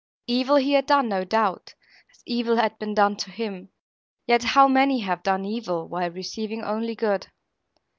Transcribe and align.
Evil 0.25 0.55
he 0.55 0.73
had 0.73 0.87
done, 0.87 1.09
no 1.09 1.23
doubt, 1.23 1.75
as 2.11 2.23
evil 2.25 2.55
had 2.55 2.79
been 2.79 2.95
done 2.95 3.15
to 3.17 3.29
him; 3.29 3.69
yet 4.25 4.41
how 4.43 4.67
many 4.67 5.01
have 5.01 5.21
done 5.21 5.45
evil, 5.45 5.87
while 5.87 6.09
receiving 6.09 6.63
only 6.63 6.95
good! 6.95 7.27